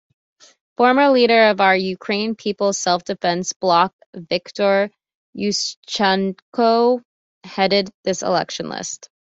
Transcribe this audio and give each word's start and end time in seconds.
Former 0.77 1.09
leader 1.11 1.49
of 1.51 1.61
Our 1.61 1.77
Ukraine-People's 1.77 2.79
Self-Defense 2.79 3.53
Bloc 3.53 3.93
Viktor 4.15 4.89
Yushchenko 5.37 7.03
headed 7.45 7.91
this 8.03 8.23
election 8.23 8.69
list. 8.69 9.09